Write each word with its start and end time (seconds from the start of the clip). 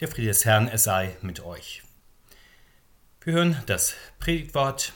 Der 0.00 0.08
Friede 0.08 0.28
des 0.28 0.46
Herrn, 0.46 0.66
er 0.66 0.78
sei 0.78 1.14
mit 1.20 1.40
euch. 1.40 1.82
Wir 3.20 3.34
hören 3.34 3.62
das 3.66 3.92
Predigtwort 4.18 4.94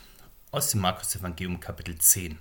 aus 0.51 0.71
dem 0.71 0.81
Markus-Evangelium, 0.81 1.61
Kapitel 1.61 1.99
10. 1.99 2.39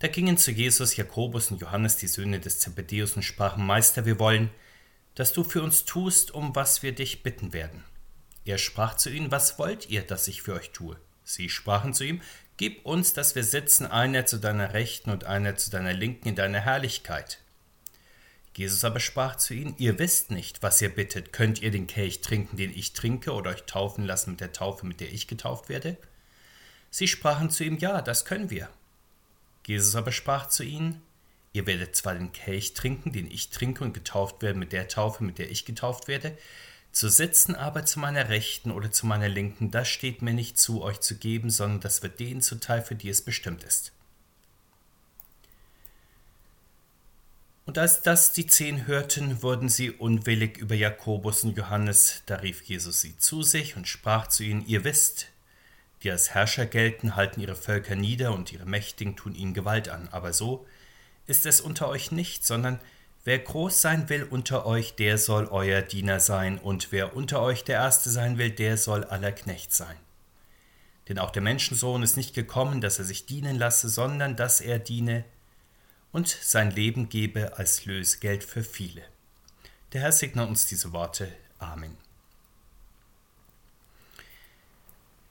Da 0.00 0.08
gingen 0.08 0.36
zu 0.36 0.50
Jesus 0.50 0.94
Jakobus 0.94 1.50
und 1.50 1.62
Johannes, 1.62 1.96
die 1.96 2.06
Söhne 2.06 2.38
des 2.38 2.58
Zebedeus, 2.60 3.16
und 3.16 3.22
sprachen: 3.22 3.64
Meister, 3.64 4.04
wir 4.04 4.18
wollen, 4.18 4.50
dass 5.14 5.32
du 5.32 5.42
für 5.42 5.62
uns 5.62 5.86
tust, 5.86 6.32
um 6.32 6.54
was 6.54 6.82
wir 6.82 6.94
dich 6.94 7.22
bitten 7.22 7.54
werden. 7.54 7.82
Er 8.44 8.58
sprach 8.58 8.94
zu 8.94 9.08
ihnen: 9.08 9.30
Was 9.30 9.58
wollt 9.58 9.88
ihr, 9.88 10.02
dass 10.02 10.28
ich 10.28 10.42
für 10.42 10.52
euch 10.52 10.72
tue? 10.72 11.00
Sie 11.24 11.48
sprachen 11.48 11.94
zu 11.94 12.04
ihm: 12.04 12.20
Gib 12.58 12.84
uns, 12.84 13.14
dass 13.14 13.34
wir 13.34 13.44
sitzen, 13.44 13.86
einer 13.86 14.26
zu 14.26 14.36
deiner 14.36 14.74
Rechten 14.74 15.10
und 15.10 15.24
einer 15.24 15.56
zu 15.56 15.70
deiner 15.70 15.94
Linken 15.94 16.28
in 16.28 16.36
deiner 16.36 16.60
Herrlichkeit. 16.60 17.38
Jesus 18.56 18.84
aber 18.84 19.00
sprach 19.00 19.36
zu 19.36 19.52
ihnen, 19.52 19.74
ihr 19.76 19.98
wisst 19.98 20.30
nicht, 20.30 20.62
was 20.62 20.80
ihr 20.80 20.88
bittet. 20.88 21.32
Könnt 21.32 21.60
ihr 21.60 21.70
den 21.70 21.86
Kelch 21.86 22.22
trinken, 22.22 22.56
den 22.56 22.70
ich 22.74 22.94
trinke, 22.94 23.32
oder 23.32 23.50
euch 23.50 23.64
taufen 23.64 24.04
lassen 24.04 24.30
mit 24.30 24.40
der 24.40 24.52
Taufe, 24.52 24.86
mit 24.86 25.00
der 25.00 25.12
ich 25.12 25.26
getauft 25.26 25.68
werde? 25.68 25.98
Sie 26.90 27.06
sprachen 27.06 27.50
zu 27.50 27.64
ihm, 27.64 27.76
ja, 27.78 28.00
das 28.00 28.24
können 28.24 28.50
wir. 28.50 28.70
Jesus 29.66 29.94
aber 29.94 30.12
sprach 30.12 30.48
zu 30.48 30.64
ihnen, 30.64 31.02
ihr 31.52 31.66
werdet 31.66 31.96
zwar 31.96 32.14
den 32.14 32.32
Kelch 32.32 32.72
trinken, 32.72 33.12
den 33.12 33.30
ich 33.30 33.50
trinke, 33.50 33.84
und 33.84 33.92
getauft 33.92 34.40
werden 34.40 34.58
mit 34.58 34.72
der 34.72 34.88
Taufe, 34.88 35.22
mit 35.22 35.38
der 35.38 35.50
ich 35.50 35.66
getauft 35.66 36.08
werde, 36.08 36.36
zu 36.92 37.10
sitzen 37.10 37.54
aber 37.54 37.84
zu 37.84 38.00
meiner 38.00 38.30
Rechten 38.30 38.70
oder 38.70 38.90
zu 38.90 39.04
meiner 39.04 39.28
Linken, 39.28 39.70
das 39.70 39.86
steht 39.86 40.22
mir 40.22 40.32
nicht 40.32 40.58
zu, 40.58 40.82
euch 40.82 41.00
zu 41.00 41.16
geben, 41.16 41.50
sondern 41.50 41.80
das 41.80 42.02
wird 42.02 42.20
denen 42.20 42.40
zuteil, 42.40 42.80
für 42.80 42.94
die 42.94 43.10
es 43.10 43.20
bestimmt 43.20 43.64
ist. 43.64 43.92
Und 47.66 47.78
als 47.78 48.00
das 48.02 48.32
die 48.32 48.46
zehn 48.46 48.86
hörten, 48.86 49.42
wurden 49.42 49.68
sie 49.68 49.90
unwillig 49.90 50.56
über 50.56 50.76
Jakobus 50.76 51.42
und 51.42 51.56
Johannes. 51.56 52.22
Da 52.26 52.36
rief 52.36 52.62
Jesus 52.62 53.00
sie 53.00 53.18
zu 53.18 53.42
sich 53.42 53.76
und 53.76 53.88
sprach 53.88 54.28
zu 54.28 54.44
ihnen: 54.44 54.64
Ihr 54.66 54.84
wisst, 54.84 55.26
die 56.02 56.10
als 56.12 56.30
Herrscher 56.30 56.66
gelten, 56.66 57.16
halten 57.16 57.40
ihre 57.40 57.56
Völker 57.56 57.96
nieder 57.96 58.32
und 58.32 58.52
ihre 58.52 58.66
Mächtigen 58.66 59.16
tun 59.16 59.34
ihnen 59.34 59.52
Gewalt 59.52 59.88
an. 59.88 60.08
Aber 60.12 60.32
so 60.32 60.64
ist 61.26 61.44
es 61.44 61.60
unter 61.60 61.88
euch 61.88 62.12
nicht, 62.12 62.46
sondern 62.46 62.78
wer 63.24 63.40
groß 63.40 63.82
sein 63.82 64.08
will 64.08 64.22
unter 64.22 64.64
euch, 64.64 64.94
der 64.94 65.18
soll 65.18 65.46
euer 65.46 65.82
Diener 65.82 66.20
sein, 66.20 66.58
und 66.58 66.92
wer 66.92 67.16
unter 67.16 67.42
euch 67.42 67.64
der 67.64 67.80
Erste 67.80 68.10
sein 68.10 68.38
will, 68.38 68.50
der 68.52 68.76
soll 68.76 69.02
aller 69.02 69.32
Knecht 69.32 69.72
sein. 69.72 69.96
Denn 71.08 71.18
auch 71.18 71.30
der 71.30 71.42
Menschensohn 71.42 72.04
ist 72.04 72.16
nicht 72.16 72.32
gekommen, 72.32 72.80
dass 72.80 73.00
er 73.00 73.04
sich 73.04 73.26
dienen 73.26 73.58
lasse, 73.58 73.88
sondern 73.88 74.36
dass 74.36 74.60
er 74.60 74.78
diene 74.78 75.24
und 76.16 76.28
sein 76.40 76.70
Leben 76.70 77.10
gebe 77.10 77.58
als 77.58 77.84
Lösegeld 77.84 78.42
für 78.42 78.64
viele. 78.64 79.02
Der 79.92 80.00
Herr 80.00 80.12
segne 80.12 80.46
uns 80.46 80.64
diese 80.64 80.94
Worte. 80.94 81.30
Amen. 81.58 81.94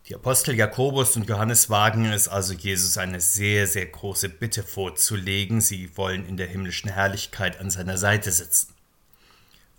Die 0.07 0.13
Apostel 0.13 0.53
Jakobus 0.53 1.15
und 1.15 1.27
Johannes 1.27 1.71
wagen 1.71 2.05
es 2.05 2.27
also, 2.27 2.53
Jesus 2.53 2.99
eine 2.99 3.19
sehr, 3.19 3.65
sehr 3.65 3.87
große 3.87 4.29
Bitte 4.29 4.61
vorzulegen. 4.61 5.59
Sie 5.59 5.97
wollen 5.97 6.23
in 6.27 6.37
der 6.37 6.45
himmlischen 6.45 6.91
Herrlichkeit 6.91 7.59
an 7.59 7.71
seiner 7.71 7.97
Seite 7.97 8.31
sitzen. 8.31 8.71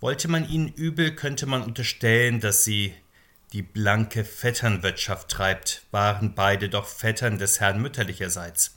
Wollte 0.01 0.27
man 0.27 0.45
ihnen 0.49 0.67
übel, 0.67 1.15
könnte 1.15 1.45
man 1.45 1.63
unterstellen, 1.63 2.41
dass 2.41 2.65
sie 2.65 2.93
die 3.53 3.63
blanke 3.63 4.25
Vetternwirtschaft 4.25 5.29
treibt, 5.29 5.83
waren 5.91 6.35
beide 6.35 6.67
doch 6.67 6.85
Vettern 6.85 7.37
des 7.37 7.61
Herrn 7.61 7.81
mütterlicherseits 7.81 8.76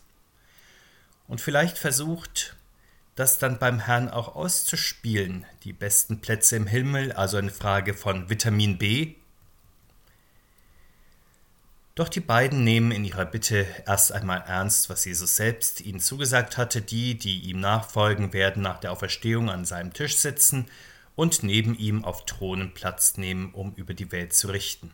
und 1.31 1.41
vielleicht 1.41 1.79
versucht, 1.79 2.57
das 3.15 3.39
dann 3.39 3.61
beim 3.61 3.79
Herrn 3.79 4.09
auch 4.09 4.35
auszuspielen. 4.35 5.47
Die 5.63 5.73
besten 5.73 6.21
Plätze 6.21 6.57
im 6.57 6.67
Himmel, 6.67 7.13
also 7.13 7.37
eine 7.37 7.53
Frage 7.53 7.95
von 7.95 8.29
Vitamin 8.29 8.79
B. 8.79 9.15
Doch 11.95 12.09
die 12.09 12.21
beiden 12.21 12.65
nehmen 12.65 12.91
in 12.91 13.05
ihrer 13.05 13.27
Bitte 13.27 13.65
erst 13.87 14.11
einmal 14.11 14.43
ernst, 14.45 14.91
was 14.91 15.05
Jesus 15.05 15.37
selbst 15.37 15.81
ihnen 15.81 16.01
zugesagt 16.01 16.57
hatte. 16.57 16.83
Die, 16.83 17.17
die 17.17 17.43
ihm 17.43 17.61
nachfolgen, 17.61 18.33
werden 18.33 18.63
nach 18.63 18.81
der 18.81 18.91
Auferstehung 18.91 19.51
an 19.51 19.65
seinem 19.65 19.93
Tisch 19.93 20.17
sitzen 20.17 20.67
und 21.15 21.45
neben 21.45 21.79
ihm 21.79 22.05
auf 22.05 22.27
Thronen 22.27 22.75
Platz 22.75 23.19
nehmen, 23.19 23.55
um 23.55 23.73
über 23.77 23.95
die 23.95 24.11
Welt 24.11 24.33
zu 24.33 24.49
richten. 24.49 24.93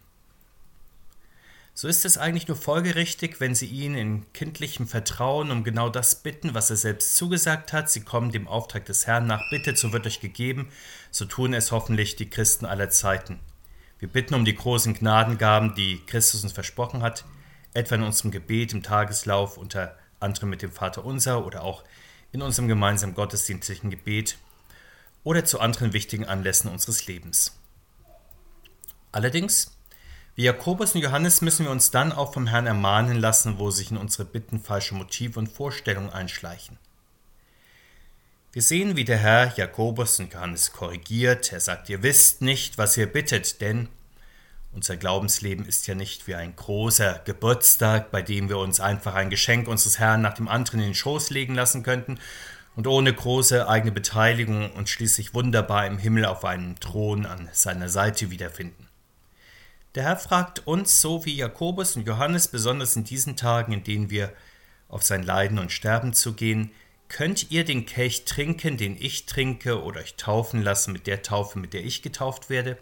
So 1.78 1.88
ist 1.88 2.06
es 2.06 2.16
eigentlich 2.16 2.48
nur 2.48 2.56
folgerichtig, 2.56 3.38
wenn 3.38 3.54
sie 3.54 3.66
ihn 3.66 3.96
in 3.96 4.32
kindlichem 4.32 4.88
Vertrauen 4.88 5.50
um 5.50 5.62
genau 5.62 5.90
das 5.90 6.22
bitten, 6.22 6.54
was 6.54 6.70
er 6.70 6.76
selbst 6.76 7.16
zugesagt 7.16 7.74
hat. 7.74 7.90
Sie 7.90 8.00
kommen 8.00 8.32
dem 8.32 8.48
Auftrag 8.48 8.86
des 8.86 9.06
Herrn 9.06 9.26
nach, 9.26 9.42
bitte, 9.50 9.76
so 9.76 9.92
wird 9.92 10.06
euch 10.06 10.20
gegeben. 10.20 10.70
So 11.10 11.26
tun 11.26 11.52
es 11.52 11.72
hoffentlich 11.72 12.16
die 12.16 12.30
Christen 12.30 12.64
aller 12.64 12.88
Zeiten. 12.88 13.40
Wir 13.98 14.08
bitten 14.08 14.32
um 14.32 14.46
die 14.46 14.54
großen 14.54 14.94
Gnadengaben, 14.94 15.74
die 15.74 16.00
Christus 16.06 16.44
uns 16.44 16.54
versprochen 16.54 17.02
hat, 17.02 17.26
etwa 17.74 17.96
in 17.96 18.04
unserem 18.04 18.30
Gebet 18.30 18.72
im 18.72 18.82
Tageslauf, 18.82 19.58
unter 19.58 19.98
anderem 20.18 20.48
mit 20.48 20.62
dem 20.62 20.72
Vater 20.72 21.04
Unser 21.04 21.44
oder 21.44 21.62
auch 21.62 21.84
in 22.32 22.40
unserem 22.40 22.68
gemeinsamen 22.68 23.14
gottesdienstlichen 23.14 23.90
Gebet 23.90 24.38
oder 25.24 25.44
zu 25.44 25.60
anderen 25.60 25.92
wichtigen 25.92 26.24
Anlässen 26.24 26.70
unseres 26.70 27.06
Lebens. 27.06 27.54
Allerdings 29.12 29.75
wie 30.36 30.42
Jakobus 30.42 30.94
und 30.94 31.00
Johannes 31.00 31.40
müssen 31.40 31.64
wir 31.64 31.72
uns 31.72 31.90
dann 31.90 32.12
auch 32.12 32.34
vom 32.34 32.46
Herrn 32.46 32.66
ermahnen 32.66 33.16
lassen, 33.16 33.58
wo 33.58 33.70
sich 33.70 33.90
in 33.90 33.96
unsere 33.96 34.26
Bitten 34.26 34.60
falsche 34.60 34.94
Motive 34.94 35.38
und 35.38 35.48
Vorstellungen 35.48 36.10
einschleichen. 36.10 36.78
Wir 38.52 38.60
sehen, 38.60 38.96
wie 38.96 39.04
der 39.04 39.16
Herr 39.16 39.54
Jakobus 39.56 40.20
und 40.20 40.34
Johannes 40.34 40.72
korrigiert. 40.72 41.52
Er 41.52 41.60
sagt, 41.60 41.88
ihr 41.88 42.02
wisst 42.02 42.42
nicht, 42.42 42.76
was 42.76 42.98
ihr 42.98 43.06
bittet, 43.06 43.62
denn 43.62 43.88
unser 44.72 44.98
Glaubensleben 44.98 45.64
ist 45.64 45.86
ja 45.86 45.94
nicht 45.94 46.26
wie 46.26 46.34
ein 46.34 46.54
großer 46.54 47.22
Geburtstag, 47.24 48.10
bei 48.10 48.20
dem 48.20 48.50
wir 48.50 48.58
uns 48.58 48.78
einfach 48.78 49.14
ein 49.14 49.30
Geschenk 49.30 49.68
unseres 49.68 49.98
Herrn 49.98 50.20
nach 50.20 50.34
dem 50.34 50.48
anderen 50.48 50.80
in 50.80 50.88
den 50.88 50.94
Schoß 50.94 51.30
legen 51.30 51.54
lassen 51.54 51.82
könnten 51.82 52.18
und 52.74 52.86
ohne 52.86 53.10
große 53.10 53.66
eigene 53.68 53.92
Beteiligung 53.92 54.70
und 54.72 54.90
schließlich 54.90 55.32
wunderbar 55.32 55.86
im 55.86 55.96
Himmel 55.96 56.26
auf 56.26 56.44
einem 56.44 56.78
Thron 56.78 57.24
an 57.24 57.48
seiner 57.52 57.88
Seite 57.88 58.30
wiederfinden. 58.30 58.85
Der 59.96 60.04
Herr 60.04 60.18
fragt 60.18 60.66
uns, 60.66 61.00
so 61.00 61.24
wie 61.24 61.34
Jakobus 61.34 61.96
und 61.96 62.06
Johannes, 62.06 62.48
besonders 62.48 62.96
in 62.96 63.04
diesen 63.04 63.34
Tagen, 63.34 63.72
in 63.72 63.82
denen 63.82 64.10
wir 64.10 64.30
auf 64.88 65.02
sein 65.02 65.22
Leiden 65.22 65.58
und 65.58 65.72
Sterben 65.72 66.12
zugehen, 66.12 66.70
könnt 67.08 67.50
ihr 67.50 67.64
den 67.64 67.86
Kelch 67.86 68.26
trinken, 68.26 68.76
den 68.76 68.94
ich 69.00 69.24
trinke, 69.24 69.82
oder 69.82 70.00
euch 70.00 70.16
taufen 70.16 70.62
lassen 70.62 70.92
mit 70.92 71.06
der 71.06 71.22
Taufe, 71.22 71.58
mit 71.58 71.72
der 71.72 71.82
ich 71.82 72.02
getauft 72.02 72.50
werde? 72.50 72.76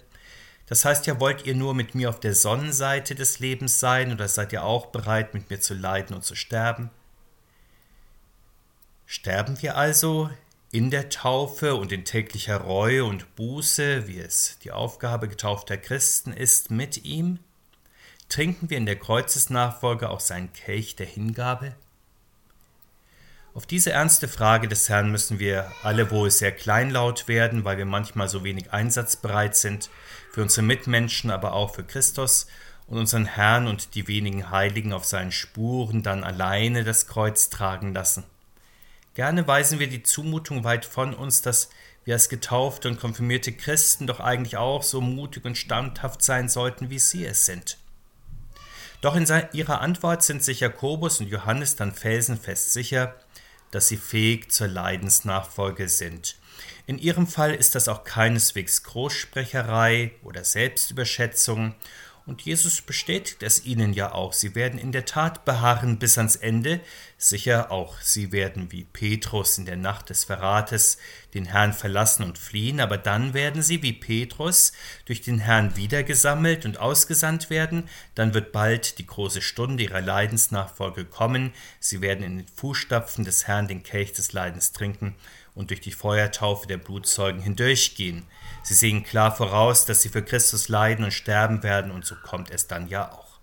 Das 0.66 0.84
heißt 0.84 1.06
ja, 1.06 1.20
wollt 1.20 1.46
ihr 1.46 1.54
nur 1.54 1.72
mit 1.72 1.94
mir 1.94 2.08
auf 2.08 2.18
der 2.18 2.34
Sonnenseite 2.34 3.14
des 3.14 3.38
Lebens 3.38 3.78
sein, 3.78 4.12
oder 4.12 4.26
seid 4.26 4.52
ihr 4.52 4.64
auch 4.64 4.86
bereit, 4.86 5.34
mit 5.34 5.50
mir 5.50 5.60
zu 5.60 5.74
leiden 5.74 6.16
und 6.16 6.24
zu 6.24 6.34
sterben? 6.34 6.90
Sterben 9.06 9.62
wir 9.62 9.76
also 9.76 10.30
in 10.74 10.90
der 10.90 11.08
Taufe 11.08 11.76
und 11.76 11.92
in 11.92 12.04
täglicher 12.04 12.56
Reue 12.56 13.04
und 13.04 13.36
Buße, 13.36 14.08
wie 14.08 14.18
es 14.18 14.58
die 14.64 14.72
Aufgabe 14.72 15.28
getaufter 15.28 15.76
Christen 15.76 16.32
ist, 16.32 16.72
mit 16.72 17.04
ihm? 17.04 17.38
Trinken 18.28 18.70
wir 18.70 18.78
in 18.78 18.84
der 18.84 18.98
Kreuzesnachfolge 18.98 20.10
auch 20.10 20.18
seinen 20.18 20.52
Kelch 20.52 20.96
der 20.96 21.06
Hingabe? 21.06 21.76
Auf 23.54 23.66
diese 23.66 23.92
ernste 23.92 24.26
Frage 24.26 24.66
des 24.66 24.88
Herrn 24.88 25.12
müssen 25.12 25.38
wir 25.38 25.70
alle 25.84 26.10
wohl 26.10 26.32
sehr 26.32 26.50
kleinlaut 26.50 27.28
werden, 27.28 27.64
weil 27.64 27.78
wir 27.78 27.84
manchmal 27.84 28.28
so 28.28 28.42
wenig 28.42 28.72
einsatzbereit 28.72 29.54
sind, 29.54 29.90
für 30.32 30.42
unsere 30.42 30.66
Mitmenschen, 30.66 31.30
aber 31.30 31.52
auch 31.52 31.72
für 31.72 31.84
Christus 31.84 32.48
und 32.88 32.98
unseren 32.98 33.26
Herrn 33.26 33.68
und 33.68 33.94
die 33.94 34.08
wenigen 34.08 34.50
Heiligen 34.50 34.92
auf 34.92 35.04
seinen 35.04 35.30
Spuren 35.30 36.02
dann 36.02 36.24
alleine 36.24 36.82
das 36.82 37.06
Kreuz 37.06 37.48
tragen 37.48 37.94
lassen. 37.94 38.24
Gerne 39.14 39.46
weisen 39.46 39.78
wir 39.78 39.86
die 39.88 40.02
Zumutung 40.02 40.64
weit 40.64 40.84
von 40.84 41.14
uns, 41.14 41.40
dass 41.40 41.70
wir 42.04 42.14
als 42.14 42.28
getaufte 42.28 42.88
und 42.88 42.98
konfirmierte 42.98 43.52
Christen 43.52 44.06
doch 44.06 44.20
eigentlich 44.20 44.56
auch 44.56 44.82
so 44.82 45.00
mutig 45.00 45.44
und 45.44 45.56
standhaft 45.56 46.22
sein 46.22 46.48
sollten, 46.48 46.90
wie 46.90 46.98
sie 46.98 47.24
es 47.24 47.46
sind. 47.46 47.78
Doch 49.00 49.14
in 49.16 49.26
ihrer 49.52 49.80
Antwort 49.80 50.22
sind 50.22 50.42
sich 50.42 50.60
Jakobus 50.60 51.20
und 51.20 51.28
Johannes 51.28 51.76
dann 51.76 51.92
felsenfest 51.92 52.72
sicher, 52.72 53.14
dass 53.70 53.88
sie 53.88 53.96
fähig 53.96 54.50
zur 54.50 54.66
Leidensnachfolge 54.66 55.88
sind. 55.88 56.36
In 56.86 56.98
ihrem 56.98 57.26
Fall 57.26 57.54
ist 57.54 57.74
das 57.74 57.88
auch 57.88 58.04
keineswegs 58.04 58.82
Großsprecherei 58.82 60.12
oder 60.22 60.44
Selbstüberschätzung 60.44 61.74
und 62.26 62.40
Jesus 62.40 62.80
bestätigt 62.80 63.42
es 63.42 63.66
ihnen 63.66 63.92
ja 63.92 64.12
auch. 64.12 64.32
Sie 64.32 64.54
werden 64.54 64.78
in 64.78 64.92
der 64.92 65.04
Tat 65.04 65.44
beharren 65.44 65.98
bis 65.98 66.16
ans 66.16 66.36
Ende. 66.36 66.80
Sicher 67.18 67.70
auch 67.70 68.00
sie 68.00 68.32
werden 68.32 68.72
wie 68.72 68.84
Petrus 68.84 69.58
in 69.58 69.66
der 69.66 69.76
Nacht 69.76 70.08
des 70.08 70.24
Verrates 70.24 70.96
den 71.34 71.44
Herrn 71.44 71.74
verlassen 71.74 72.22
und 72.22 72.38
fliehen, 72.38 72.80
aber 72.80 72.96
dann 72.96 73.34
werden 73.34 73.60
sie 73.60 73.82
wie 73.82 73.92
Petrus 73.92 74.72
durch 75.04 75.20
den 75.20 75.38
Herrn 75.38 75.76
wiedergesammelt 75.76 76.64
und 76.64 76.78
ausgesandt 76.78 77.50
werden. 77.50 77.90
Dann 78.14 78.32
wird 78.32 78.52
bald 78.52 78.98
die 78.98 79.06
große 79.06 79.42
Stunde 79.42 79.82
ihrer 79.82 80.00
Leidensnachfolge 80.00 81.04
kommen. 81.04 81.52
Sie 81.78 82.00
werden 82.00 82.24
in 82.24 82.38
den 82.38 82.48
Fußstapfen 82.48 83.24
des 83.24 83.46
Herrn 83.46 83.68
den 83.68 83.82
Kelch 83.82 84.12
des 84.12 84.32
Leidens 84.32 84.72
trinken 84.72 85.14
und 85.54 85.68
durch 85.70 85.80
die 85.80 85.92
Feuertaufe 85.92 86.66
der 86.66 86.78
Blutzeugen 86.78 87.42
hindurchgehen. 87.42 88.24
Sie 88.64 88.74
sehen 88.74 89.04
klar 89.04 89.36
voraus, 89.36 89.84
dass 89.84 90.00
sie 90.00 90.08
für 90.08 90.22
Christus 90.22 90.68
leiden 90.68 91.04
und 91.04 91.12
sterben 91.12 91.62
werden, 91.62 91.90
und 91.90 92.06
so 92.06 92.14
kommt 92.16 92.50
es 92.50 92.66
dann 92.66 92.88
ja 92.88 93.12
auch. 93.12 93.38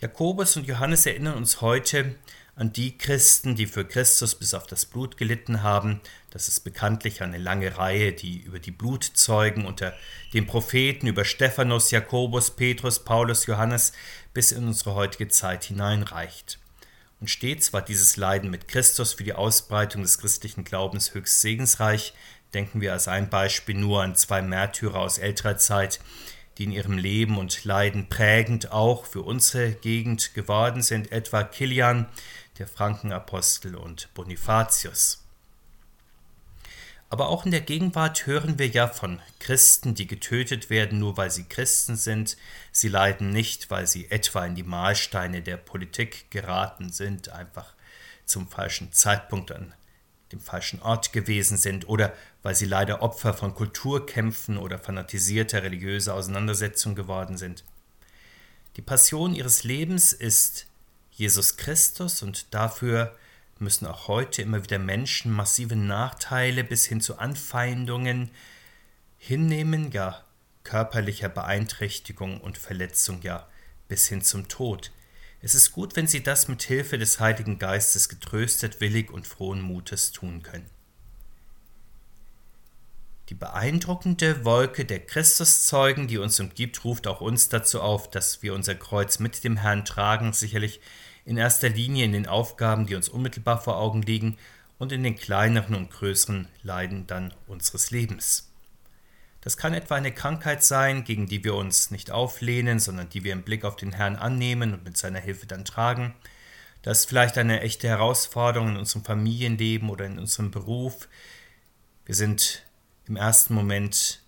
Jakobus 0.00 0.56
und 0.56 0.66
Johannes 0.66 1.04
erinnern 1.04 1.36
uns 1.36 1.60
heute 1.60 2.14
an 2.56 2.72
die 2.72 2.96
Christen, 2.96 3.56
die 3.56 3.66
für 3.66 3.84
Christus 3.84 4.34
bis 4.34 4.54
auf 4.54 4.66
das 4.66 4.86
Blut 4.86 5.18
gelitten 5.18 5.62
haben. 5.62 6.00
Das 6.30 6.48
ist 6.48 6.60
bekanntlich 6.60 7.20
eine 7.22 7.36
lange 7.36 7.76
Reihe, 7.76 8.12
die 8.12 8.38
über 8.38 8.58
die 8.58 8.70
Blutzeugen 8.70 9.66
unter 9.66 9.92
den 10.32 10.46
Propheten, 10.46 11.06
über 11.06 11.26
Stephanus, 11.26 11.90
Jakobus, 11.90 12.50
Petrus, 12.56 13.04
Paulus, 13.04 13.44
Johannes 13.44 13.92
bis 14.32 14.50
in 14.50 14.66
unsere 14.66 14.94
heutige 14.94 15.28
Zeit 15.28 15.64
hineinreicht. 15.64 16.58
Und 17.20 17.28
stets 17.28 17.72
war 17.72 17.82
dieses 17.82 18.16
Leiden 18.16 18.50
mit 18.50 18.66
Christus 18.66 19.12
für 19.12 19.24
die 19.24 19.34
Ausbreitung 19.34 20.02
des 20.02 20.18
christlichen 20.18 20.64
Glaubens 20.64 21.14
höchst 21.14 21.40
segensreich. 21.40 22.14
Denken 22.54 22.80
wir 22.80 22.92
als 22.92 23.08
ein 23.08 23.28
Beispiel 23.28 23.76
nur 23.76 24.02
an 24.02 24.14
zwei 24.14 24.40
Märtyrer 24.42 25.00
aus 25.00 25.18
älterer 25.18 25.58
Zeit, 25.58 26.00
die 26.56 26.64
in 26.64 26.72
ihrem 26.72 26.98
Leben 26.98 27.38
und 27.38 27.64
Leiden 27.64 28.08
prägend 28.08 28.72
auch 28.72 29.06
für 29.06 29.22
unsere 29.22 29.72
Gegend 29.72 30.34
geworden 30.34 30.82
sind, 30.82 31.12
etwa 31.12 31.44
Kilian, 31.44 32.06
der 32.58 32.66
Frankenapostel 32.66 33.76
und 33.76 34.12
Bonifatius. 34.14 35.24
Aber 37.10 37.28
auch 37.28 37.46
in 37.46 37.52
der 37.52 37.62
Gegenwart 37.62 38.26
hören 38.26 38.58
wir 38.58 38.66
ja 38.66 38.86
von 38.86 39.20
Christen, 39.38 39.94
die 39.94 40.06
getötet 40.06 40.68
werden, 40.68 40.98
nur 40.98 41.16
weil 41.16 41.30
sie 41.30 41.44
Christen 41.44 41.96
sind. 41.96 42.36
Sie 42.70 42.88
leiden 42.88 43.30
nicht, 43.30 43.70
weil 43.70 43.86
sie 43.86 44.10
etwa 44.10 44.44
in 44.44 44.54
die 44.54 44.62
Mahlsteine 44.62 45.40
der 45.40 45.56
Politik 45.56 46.30
geraten 46.30 46.90
sind, 46.90 47.30
einfach 47.30 47.72
zum 48.26 48.46
falschen 48.48 48.92
Zeitpunkt 48.92 49.52
an 49.52 49.72
dem 50.32 50.40
falschen 50.40 50.80
Ort 50.82 51.12
gewesen 51.12 51.56
sind 51.56 51.88
oder 51.88 52.12
weil 52.42 52.54
sie 52.54 52.66
leider 52.66 53.02
Opfer 53.02 53.34
von 53.34 53.54
Kulturkämpfen 53.54 54.58
oder 54.58 54.78
fanatisierter 54.78 55.62
religiöser 55.62 56.14
Auseinandersetzung 56.14 56.94
geworden 56.94 57.36
sind. 57.36 57.64
Die 58.76 58.82
Passion 58.82 59.34
ihres 59.34 59.64
Lebens 59.64 60.12
ist 60.12 60.66
Jesus 61.10 61.56
Christus 61.56 62.22
und 62.22 62.54
dafür 62.54 63.16
müssen 63.58 63.86
auch 63.86 64.06
heute 64.06 64.42
immer 64.42 64.62
wieder 64.62 64.78
Menschen 64.78 65.32
massive 65.32 65.74
Nachteile 65.74 66.62
bis 66.62 66.86
hin 66.86 67.00
zu 67.00 67.18
Anfeindungen 67.18 68.30
hinnehmen, 69.16 69.90
ja 69.90 70.24
körperlicher 70.62 71.28
Beeinträchtigung 71.28 72.40
und 72.40 72.58
Verletzung, 72.58 73.22
ja 73.22 73.48
bis 73.88 74.06
hin 74.06 74.22
zum 74.22 74.48
Tod. 74.48 74.92
Es 75.40 75.54
ist 75.54 75.72
gut, 75.72 75.94
wenn 75.94 76.08
Sie 76.08 76.22
das 76.22 76.48
mit 76.48 76.62
Hilfe 76.62 76.98
des 76.98 77.20
Heiligen 77.20 77.58
Geistes 77.58 78.08
getröstet, 78.08 78.80
willig 78.80 79.10
und 79.10 79.26
frohen 79.26 79.60
Mutes 79.60 80.10
tun 80.10 80.42
können. 80.42 80.68
Die 83.28 83.34
beeindruckende 83.34 84.44
Wolke 84.44 84.84
der 84.84 85.00
Christuszeugen, 85.00 86.08
die 86.08 86.18
uns 86.18 86.40
umgibt, 86.40 86.82
ruft 86.84 87.06
auch 87.06 87.20
uns 87.20 87.48
dazu 87.48 87.80
auf, 87.82 88.10
dass 88.10 88.42
wir 88.42 88.54
unser 88.54 88.74
Kreuz 88.74 89.18
mit 89.18 89.44
dem 89.44 89.58
Herrn 89.58 89.84
tragen, 89.84 90.32
sicherlich 90.32 90.80
in 91.24 91.36
erster 91.36 91.68
Linie 91.68 92.06
in 92.06 92.12
den 92.12 92.26
Aufgaben, 92.26 92.86
die 92.86 92.94
uns 92.94 93.08
unmittelbar 93.08 93.60
vor 93.60 93.76
Augen 93.76 94.02
liegen, 94.02 94.38
und 94.78 94.92
in 94.92 95.02
den 95.02 95.16
kleineren 95.16 95.74
und 95.74 95.90
größeren 95.90 96.48
Leiden 96.62 97.06
dann 97.06 97.34
unseres 97.46 97.90
Lebens. 97.90 98.47
Das 99.40 99.56
kann 99.56 99.72
etwa 99.72 99.94
eine 99.94 100.12
Krankheit 100.12 100.64
sein, 100.64 101.04
gegen 101.04 101.26
die 101.26 101.44
wir 101.44 101.54
uns 101.54 101.90
nicht 101.90 102.10
auflehnen, 102.10 102.80
sondern 102.80 103.08
die 103.08 103.22
wir 103.24 103.32
im 103.32 103.42
Blick 103.42 103.64
auf 103.64 103.76
den 103.76 103.92
Herrn 103.92 104.16
annehmen 104.16 104.74
und 104.74 104.84
mit 104.84 104.96
seiner 104.96 105.20
Hilfe 105.20 105.46
dann 105.46 105.64
tragen. 105.64 106.14
Das 106.82 107.00
ist 107.00 107.08
vielleicht 107.08 107.38
eine 107.38 107.60
echte 107.60 107.88
Herausforderung 107.88 108.70
in 108.70 108.76
unserem 108.76 109.04
Familienleben 109.04 109.90
oder 109.90 110.06
in 110.06 110.18
unserem 110.18 110.50
Beruf. 110.50 111.08
Wir 112.04 112.14
sind 112.14 112.64
im 113.06 113.16
ersten 113.16 113.54
Moment 113.54 114.22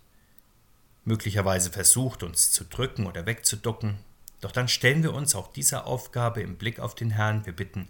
möglicherweise 1.05 1.71
versucht, 1.71 2.23
uns 2.23 2.53
zu 2.53 2.65
drücken 2.65 3.07
oder 3.07 3.27
wegzuducken. 3.27 3.99
Doch 4.41 4.53
dann 4.53 4.69
stellen 4.69 5.03
wir 5.03 5.13
uns 5.13 5.35
auch 5.35 5.53
dieser 5.53 5.87
Aufgabe 5.87 6.41
im 6.41 6.57
Blick 6.57 6.79
auf 6.79 6.95
den 6.95 7.11
Herrn. 7.11 7.45
Wir 7.47 7.55
bitten 7.55 7.89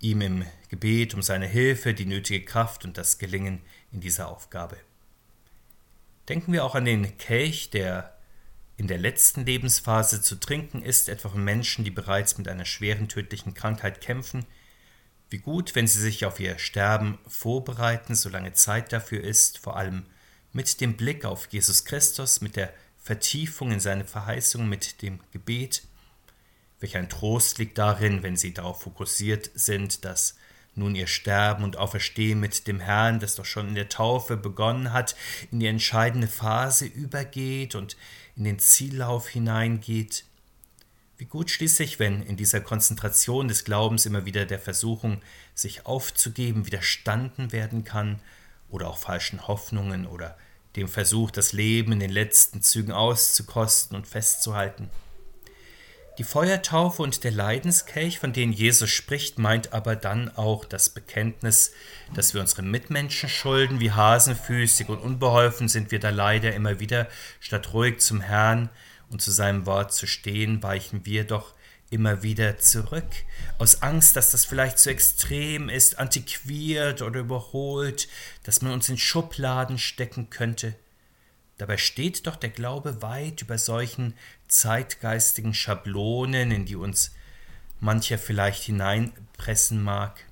ihm 0.00 0.20
im 0.20 0.44
Gebet 0.68 1.14
um 1.14 1.22
seine 1.22 1.46
Hilfe, 1.46 1.94
die 1.94 2.06
nötige 2.06 2.44
Kraft 2.44 2.84
und 2.84 2.98
das 2.98 3.18
Gelingen 3.18 3.62
in 3.92 4.00
dieser 4.00 4.28
Aufgabe. 4.28 4.76
Denken 6.28 6.52
wir 6.52 6.64
auch 6.64 6.74
an 6.74 6.84
den 6.84 7.16
Kelch, 7.18 7.70
der 7.70 8.16
in 8.76 8.86
der 8.86 8.98
letzten 8.98 9.44
Lebensphase 9.44 10.22
zu 10.22 10.36
trinken 10.36 10.82
ist, 10.82 11.08
etwa 11.08 11.28
von 11.28 11.44
Menschen, 11.44 11.84
die 11.84 11.90
bereits 11.90 12.38
mit 12.38 12.48
einer 12.48 12.64
schweren 12.64 13.08
tödlichen 13.08 13.54
Krankheit 13.54 14.00
kämpfen. 14.00 14.46
Wie 15.30 15.38
gut, 15.38 15.74
wenn 15.74 15.86
sie 15.86 16.00
sich 16.00 16.24
auf 16.24 16.40
ihr 16.40 16.58
Sterben 16.58 17.18
vorbereiten, 17.26 18.14
solange 18.14 18.52
Zeit 18.52 18.92
dafür 18.92 19.22
ist, 19.22 19.58
vor 19.58 19.76
allem 19.76 20.06
mit 20.52 20.80
dem 20.80 20.96
Blick 20.96 21.24
auf 21.24 21.48
Jesus 21.50 21.84
Christus, 21.84 22.40
mit 22.40 22.56
der 22.56 22.72
Vertiefung 22.98 23.72
in 23.72 23.80
seine 23.80 24.04
Verheißung, 24.04 24.68
mit 24.68 25.02
dem 25.02 25.20
Gebet. 25.32 25.82
Welch 26.80 26.96
ein 26.96 27.08
Trost 27.08 27.58
liegt 27.58 27.78
darin, 27.78 28.22
wenn 28.22 28.36
sie 28.36 28.52
darauf 28.52 28.82
fokussiert 28.82 29.50
sind, 29.54 30.04
dass 30.04 30.36
nun 30.74 30.94
ihr 30.94 31.06
Sterben 31.06 31.64
und 31.64 31.76
Auferstehen 31.76 32.40
mit 32.40 32.66
dem 32.66 32.80
Herrn, 32.80 33.20
das 33.20 33.34
doch 33.34 33.44
schon 33.44 33.68
in 33.68 33.74
der 33.74 33.88
Taufe 33.88 34.36
begonnen 34.36 34.92
hat, 34.92 35.16
in 35.50 35.60
die 35.60 35.66
entscheidende 35.66 36.28
Phase 36.28 36.86
übergeht 36.86 37.74
und 37.74 37.96
in 38.36 38.44
den 38.44 38.58
Ziellauf 38.58 39.28
hineingeht. 39.28 40.24
Wie 41.18 41.26
gut 41.26 41.50
schließlich, 41.50 41.98
wenn 41.98 42.22
in 42.22 42.36
dieser 42.36 42.60
Konzentration 42.60 43.48
des 43.48 43.64
Glaubens 43.64 44.06
immer 44.06 44.24
wieder 44.24 44.46
der 44.46 44.58
Versuchung, 44.58 45.20
sich 45.54 45.86
aufzugeben, 45.86 46.66
widerstanden 46.66 47.52
werden 47.52 47.84
kann, 47.84 48.20
oder 48.72 48.88
auch 48.88 48.96
falschen 48.96 49.46
Hoffnungen 49.46 50.06
oder 50.06 50.36
dem 50.74 50.88
Versuch, 50.88 51.30
das 51.30 51.52
Leben 51.52 51.92
in 51.92 52.00
den 52.00 52.10
letzten 52.10 52.62
Zügen 52.62 52.90
auszukosten 52.90 53.96
und 53.96 54.08
festzuhalten. 54.08 54.88
Die 56.18 56.24
Feuertaufe 56.24 57.00
und 57.00 57.24
der 57.24 57.30
Leidenskelch, 57.30 58.18
von 58.18 58.34
denen 58.34 58.52
Jesus 58.52 58.90
spricht, 58.90 59.38
meint 59.38 59.72
aber 59.72 59.96
dann 59.96 60.28
auch 60.36 60.66
das 60.66 60.90
Bekenntnis, 60.90 61.72
dass 62.14 62.34
wir 62.34 62.42
unsere 62.42 62.60
Mitmenschen 62.60 63.30
schulden, 63.30 63.80
wie 63.80 63.92
hasenfüßig 63.92 64.90
und 64.90 64.98
unbeholfen 64.98 65.68
sind 65.68 65.90
wir 65.90 66.00
da 66.00 66.10
leider 66.10 66.54
immer 66.54 66.80
wieder, 66.80 67.08
statt 67.40 67.72
ruhig 67.72 68.00
zum 68.00 68.20
Herrn 68.20 68.68
und 69.08 69.22
zu 69.22 69.30
seinem 69.30 69.64
Wort 69.64 69.94
zu 69.94 70.06
stehen, 70.06 70.62
weichen 70.62 71.06
wir 71.06 71.24
doch 71.24 71.54
immer 71.88 72.22
wieder 72.22 72.58
zurück, 72.58 73.08
aus 73.58 73.80
Angst, 73.80 74.14
dass 74.14 74.32
das 74.32 74.44
vielleicht 74.44 74.78
zu 74.78 74.90
extrem 74.90 75.70
ist, 75.70 75.98
antiquiert 75.98 77.00
oder 77.00 77.20
überholt, 77.20 78.06
dass 78.42 78.60
man 78.60 78.72
uns 78.72 78.90
in 78.90 78.98
Schubladen 78.98 79.78
stecken 79.78 80.28
könnte. 80.28 80.74
Dabei 81.58 81.76
steht 81.76 82.26
doch 82.26 82.36
der 82.36 82.50
Glaube 82.50 83.02
weit 83.02 83.42
über 83.42 83.56
solchen 83.56 84.14
zeitgeistigen 84.52 85.54
Schablonen, 85.54 86.50
in 86.50 86.64
die 86.64 86.76
uns 86.76 87.12
mancher 87.80 88.18
vielleicht 88.18 88.62
hineinpressen 88.62 89.82
mag. 89.82 90.24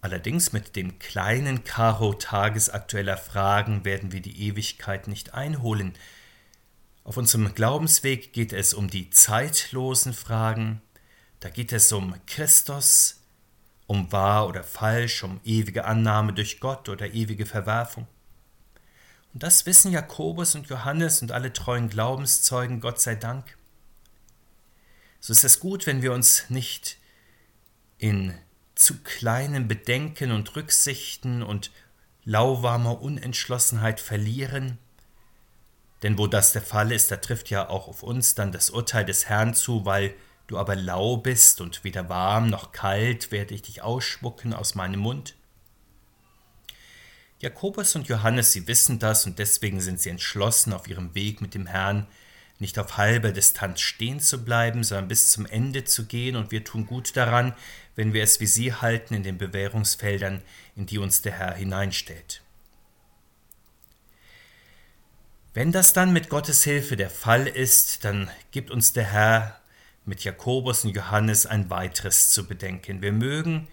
Allerdings 0.00 0.52
mit 0.52 0.76
dem 0.76 0.98
kleinen 0.98 1.64
Karo 1.64 2.14
tagesaktueller 2.14 3.16
Fragen 3.16 3.84
werden 3.84 4.12
wir 4.12 4.20
die 4.20 4.48
Ewigkeit 4.48 5.08
nicht 5.08 5.34
einholen, 5.34 5.94
auf 7.08 7.16
unserem 7.16 7.54
Glaubensweg 7.54 8.34
geht 8.34 8.52
es 8.52 8.74
um 8.74 8.90
die 8.90 9.08
zeitlosen 9.08 10.12
Fragen, 10.12 10.82
da 11.40 11.48
geht 11.48 11.72
es 11.72 11.90
um 11.90 12.14
Christus, 12.26 13.22
um 13.86 14.12
wahr 14.12 14.46
oder 14.46 14.62
falsch, 14.62 15.22
um 15.22 15.40
ewige 15.42 15.86
Annahme 15.86 16.34
durch 16.34 16.60
Gott 16.60 16.86
oder 16.90 17.14
ewige 17.14 17.46
Verwerfung. 17.46 18.06
Und 19.38 19.44
das 19.44 19.66
wissen 19.66 19.92
Jakobus 19.92 20.56
und 20.56 20.66
Johannes 20.66 21.22
und 21.22 21.30
alle 21.30 21.52
treuen 21.52 21.88
Glaubenszeugen, 21.88 22.80
Gott 22.80 23.00
sei 23.00 23.14
Dank. 23.14 23.56
So 25.20 25.32
ist 25.32 25.44
es 25.44 25.60
gut, 25.60 25.86
wenn 25.86 26.02
wir 26.02 26.12
uns 26.12 26.50
nicht 26.50 26.96
in 27.98 28.34
zu 28.74 29.00
kleinen 29.04 29.68
Bedenken 29.68 30.32
und 30.32 30.56
Rücksichten 30.56 31.44
und 31.44 31.70
lauwarmer 32.24 33.00
Unentschlossenheit 33.00 34.00
verlieren, 34.00 34.76
denn 36.02 36.18
wo 36.18 36.26
das 36.26 36.50
der 36.50 36.62
Fall 36.62 36.90
ist, 36.90 37.12
da 37.12 37.18
trifft 37.18 37.48
ja 37.48 37.68
auch 37.68 37.86
auf 37.86 38.02
uns 38.02 38.34
dann 38.34 38.50
das 38.50 38.70
Urteil 38.70 39.04
des 39.04 39.26
Herrn 39.28 39.54
zu, 39.54 39.84
weil 39.84 40.16
du 40.48 40.58
aber 40.58 40.74
lau 40.74 41.16
bist 41.16 41.60
und 41.60 41.84
weder 41.84 42.08
warm 42.08 42.50
noch 42.50 42.72
kalt 42.72 43.30
werde 43.30 43.54
ich 43.54 43.62
dich 43.62 43.82
ausspucken 43.82 44.52
aus 44.52 44.74
meinem 44.74 44.98
Mund. 44.98 45.36
Jakobus 47.40 47.94
und 47.94 48.08
Johannes, 48.08 48.52
sie 48.52 48.66
wissen 48.66 48.98
das 48.98 49.24
und 49.26 49.38
deswegen 49.38 49.80
sind 49.80 50.00
sie 50.00 50.10
entschlossen, 50.10 50.72
auf 50.72 50.88
ihrem 50.88 51.14
Weg 51.14 51.40
mit 51.40 51.54
dem 51.54 51.66
Herrn 51.66 52.06
nicht 52.58 52.78
auf 52.78 52.96
halber 52.96 53.30
Distanz 53.30 53.80
stehen 53.80 54.18
zu 54.18 54.44
bleiben, 54.44 54.82
sondern 54.82 55.06
bis 55.06 55.30
zum 55.30 55.46
Ende 55.46 55.84
zu 55.84 56.06
gehen, 56.06 56.34
und 56.34 56.50
wir 56.50 56.64
tun 56.64 56.86
gut 56.86 57.16
daran, 57.16 57.54
wenn 57.94 58.12
wir 58.12 58.24
es 58.24 58.40
wie 58.40 58.46
sie 58.46 58.74
halten 58.74 59.14
in 59.14 59.22
den 59.22 59.38
Bewährungsfeldern, 59.38 60.42
in 60.74 60.86
die 60.86 60.98
uns 60.98 61.22
der 61.22 61.32
Herr 61.32 61.54
hineinstellt. 61.54 62.42
Wenn 65.54 65.70
das 65.70 65.92
dann 65.92 66.12
mit 66.12 66.28
Gottes 66.28 66.64
Hilfe 66.64 66.96
der 66.96 67.10
Fall 67.10 67.46
ist, 67.46 68.04
dann 68.04 68.30
gibt 68.50 68.70
uns 68.72 68.92
der 68.92 69.04
Herr 69.04 69.60
mit 70.04 70.24
Jakobus 70.24 70.84
und 70.84 70.96
Johannes 70.96 71.46
ein 71.46 71.70
weiteres 71.70 72.30
zu 72.30 72.46
bedenken. 72.46 73.02
Wir 73.02 73.12
mögen 73.12 73.68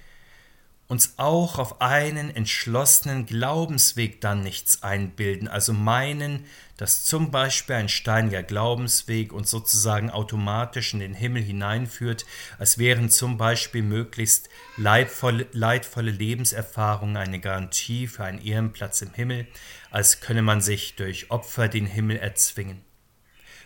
uns 0.88 1.16
auch 1.18 1.58
auf 1.58 1.82
einen 1.82 2.36
entschlossenen 2.36 3.26
Glaubensweg 3.26 4.22
dann 4.22 4.42
nichts 4.42 4.84
einbilden, 4.84 5.48
also 5.48 5.74
meinen, 5.74 6.46
dass 6.78 7.06
zum 7.06 7.32
Beispiel 7.32 7.76
ein 7.76 7.90
steiniger 7.90 8.44
Glaubensweg 8.44 9.34
uns 9.34 9.50
sozusagen 9.50 10.12
automatisch 10.12 10.94
in 10.94 11.00
den 11.00 11.16
Himmel 11.16 11.42
hineinführt, 11.42 12.26
als 12.60 12.78
wären 12.78 13.10
zum 13.10 13.38
Beispiel 13.38 13.82
möglichst 13.82 14.50
leidvolle, 14.78 15.48
leidvolle 15.54 16.12
Lebenserfahrungen 16.12 17.18
eine 17.18 17.40
Garantie 17.40 18.08
für 18.08 18.26
einen 18.26 18.46
Ehrenplatz 18.46 19.02
im 19.02 19.14
Himmel, 19.14 19.48
als 19.90 20.20
könne 20.20 20.44
man 20.44 20.62
sich 20.62 20.96
durch 20.96 21.32
Opfer 21.32 21.68
den 21.68 21.88
Himmel 21.88 22.18
erzwingen. 22.18 22.82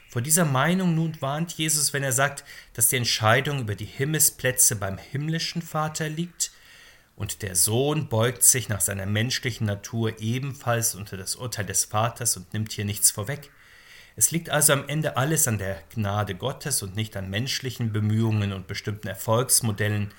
Vor 0.08 0.22
dieser 0.24 0.46
Meinung 0.46 0.96
nun 0.96 1.22
warnt 1.22 1.54
Jesus, 1.54 1.94
wenn 1.94 2.02
er 2.02 2.14
sagt, 2.14 2.44
dass 2.74 2.90
die 2.90 2.96
Entscheidung 2.96 3.60
über 3.60 3.76
die 3.76 3.86
Himmelsplätze 3.86 4.76
beim 4.76 4.98
himmlischen 4.98 5.62
Vater 5.62 6.10
liegt, 6.10 6.49
und 7.20 7.42
der 7.42 7.58
Sohn 7.58 8.08
beugt 8.08 8.44
sich 8.44 8.70
nach 8.70 8.80
seiner 8.80 9.06
menschlichen 9.06 9.68
Natur 9.68 10.22
ebenfalls 10.22 10.96
unter 10.96 11.18
das 11.18 11.36
Urteil 11.36 11.66
des 11.66 11.84
Vaters 11.84 12.38
und 12.38 12.54
nimmt 12.54 12.72
hier 12.72 12.86
nichts 12.86 13.12
vorweg. 13.12 13.52
Es 14.16 14.32
liegt 14.32 14.50
also 14.50 14.72
am 14.72 14.88
Ende 14.88 15.18
alles 15.18 15.46
an 15.46 15.58
der 15.58 15.84
Gnade 15.94 16.34
Gottes 16.34 16.82
und 16.82 16.96
nicht 16.96 17.18
an 17.18 17.30
menschlichen 17.30 17.92
Bemühungen 17.92 18.54
und 18.54 18.68
bestimmten 18.68 19.10
Erfolgsmodellen 19.10 20.14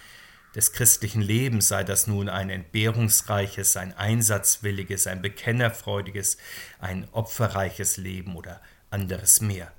des 0.55 0.75
christlichen 0.75 1.23
Lebens, 1.23 1.69
sei 1.69 1.85
das 1.85 2.07
nun 2.07 2.29
ein 2.29 2.51
entbehrungsreiches, 2.51 3.79
ein 3.79 3.97
einsatzwilliges, 3.97 5.07
ein 5.07 5.23
bekennerfreudiges, 5.23 6.37
ein 6.81 7.09
opferreiches 7.13 7.97
Leben 7.97 8.37
oder 8.37 8.61
anderes 8.91 9.41
mehr. 9.41 9.73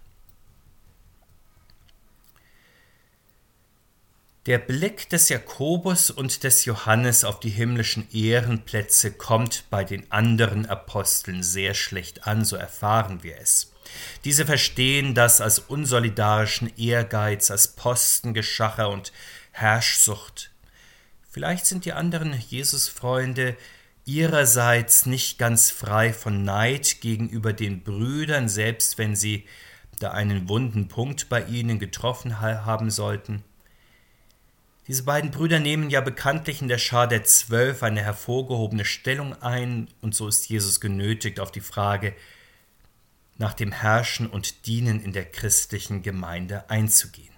Der 4.47 4.57
Blick 4.57 5.07
des 5.07 5.29
Jakobus 5.29 6.09
und 6.09 6.43
des 6.43 6.65
Johannes 6.65 7.23
auf 7.23 7.39
die 7.39 7.51
himmlischen 7.51 8.07
Ehrenplätze 8.11 9.11
kommt 9.11 9.65
bei 9.69 9.83
den 9.83 10.11
anderen 10.11 10.65
Aposteln 10.65 11.43
sehr 11.43 11.75
schlecht 11.75 12.25
an, 12.25 12.43
so 12.43 12.55
erfahren 12.55 13.21
wir 13.21 13.37
es. 13.39 13.71
Diese 14.25 14.47
verstehen 14.47 15.13
das 15.13 15.41
als 15.41 15.59
unsolidarischen 15.59 16.75
Ehrgeiz, 16.75 17.51
als 17.51 17.67
Postengeschacher 17.67 18.89
und 18.89 19.11
Herrschsucht. 19.51 20.49
Vielleicht 21.29 21.67
sind 21.67 21.85
die 21.85 21.93
anderen 21.93 22.33
Jesusfreunde 22.33 23.55
ihrerseits 24.05 25.05
nicht 25.05 25.37
ganz 25.37 25.69
frei 25.69 26.13
von 26.13 26.43
Neid 26.43 27.01
gegenüber 27.01 27.53
den 27.53 27.83
Brüdern, 27.83 28.49
selbst 28.49 28.97
wenn 28.97 29.15
sie 29.15 29.45
da 29.99 30.09
einen 30.11 30.49
wunden 30.49 30.87
Punkt 30.87 31.29
bei 31.29 31.43
ihnen 31.43 31.77
getroffen 31.77 32.41
haben 32.41 32.89
sollten. 32.89 33.43
Diese 34.91 35.03
beiden 35.03 35.31
Brüder 35.31 35.61
nehmen 35.61 35.89
ja 35.89 36.01
bekanntlich 36.01 36.61
in 36.61 36.67
der 36.67 36.77
Schar 36.77 37.07
der 37.07 37.23
Zwölf 37.23 37.81
eine 37.81 38.01
hervorgehobene 38.01 38.83
Stellung 38.83 39.41
ein, 39.41 39.87
und 40.01 40.13
so 40.13 40.27
ist 40.27 40.49
Jesus 40.49 40.81
genötigt, 40.81 41.39
auf 41.39 41.49
die 41.49 41.61
Frage 41.61 42.13
nach 43.37 43.53
dem 43.53 43.71
Herrschen 43.71 44.27
und 44.27 44.67
Dienen 44.67 45.01
in 45.01 45.13
der 45.13 45.23
christlichen 45.23 46.01
Gemeinde 46.01 46.69
einzugehen. 46.69 47.33